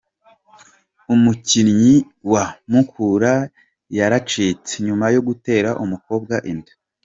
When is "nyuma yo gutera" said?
4.85-5.69